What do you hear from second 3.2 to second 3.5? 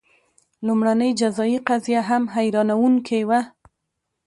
وه.